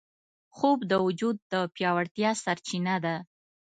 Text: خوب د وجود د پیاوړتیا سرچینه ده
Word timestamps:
خوب 0.55 0.79
د 0.91 0.93
وجود 1.05 1.35
د 1.51 1.53
پیاوړتیا 1.75 2.31
سرچینه 2.43 2.95
ده 3.05 3.15